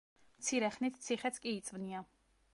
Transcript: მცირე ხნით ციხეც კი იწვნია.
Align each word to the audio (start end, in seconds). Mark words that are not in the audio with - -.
მცირე 0.39 0.71
ხნით 0.77 0.97
ციხეც 1.03 1.39
კი 1.45 1.55
იწვნია. 1.61 2.05